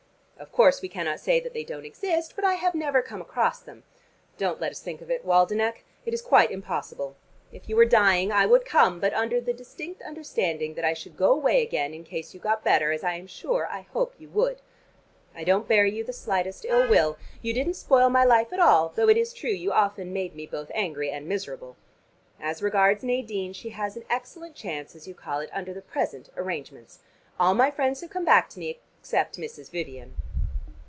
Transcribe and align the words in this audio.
Of 0.41 0.51
course 0.51 0.81
we 0.81 0.89
cannot 0.89 1.19
say 1.19 1.39
that 1.39 1.53
they 1.53 1.63
don't 1.63 1.85
exist, 1.85 2.33
but 2.35 2.43
I 2.43 2.55
have 2.55 2.73
never 2.73 3.03
come 3.03 3.21
across 3.21 3.59
them. 3.59 3.83
Don't 4.39 4.59
let 4.59 4.71
us 4.71 4.79
think 4.79 4.99
of 4.99 5.11
it, 5.11 5.23
Waldenech: 5.23 5.83
it 6.03 6.15
is 6.15 6.21
quite 6.23 6.49
impossible. 6.49 7.15
If 7.51 7.69
you 7.69 7.75
were 7.75 7.85
dying, 7.85 8.31
I 8.31 8.47
would 8.47 8.65
come, 8.65 8.99
but 8.99 9.13
under 9.13 9.39
the 9.39 9.53
distinct 9.53 10.01
understanding 10.01 10.73
that 10.73 10.83
I 10.83 10.95
should 10.95 11.15
go 11.15 11.31
away 11.31 11.61
again, 11.61 11.93
in 11.93 12.03
case 12.03 12.33
you 12.33 12.39
got 12.39 12.63
better, 12.63 12.91
as 12.91 13.03
I 13.03 13.13
am 13.17 13.27
sure 13.27 13.67
I 13.69 13.81
hope 13.81 14.15
you 14.17 14.29
would. 14.29 14.61
I 15.35 15.43
don't 15.43 15.67
bear 15.67 15.85
you 15.85 16.03
the 16.03 16.11
slightest 16.11 16.65
ill 16.65 16.89
will. 16.89 17.19
You 17.43 17.53
didn't 17.53 17.75
spoil 17.75 18.09
my 18.09 18.23
life 18.23 18.51
at 18.51 18.59
all, 18.59 18.91
though 18.95 19.09
it 19.09 19.17
is 19.17 19.33
true 19.33 19.51
you 19.51 19.71
often 19.71 20.11
made 20.11 20.33
me 20.33 20.47
both 20.47 20.71
angry 20.73 21.11
and 21.11 21.27
miserable. 21.27 21.77
As 22.39 22.63
regards 22.63 23.03
Nadine, 23.03 23.53
she 23.53 23.69
has 23.69 23.95
an 23.95 24.05
excellent 24.09 24.55
chance, 24.55 24.95
as 24.95 25.07
you 25.07 25.13
call 25.13 25.39
it, 25.39 25.51
under 25.53 25.71
the 25.71 25.83
present 25.83 26.31
arrangements. 26.35 26.97
All 27.39 27.53
my 27.53 27.69
friends 27.69 28.01
have 28.01 28.09
come 28.09 28.25
back 28.25 28.49
to 28.49 28.59
me, 28.59 28.79
except 28.99 29.37
Mrs. 29.37 29.69
Vivian." 29.69 30.15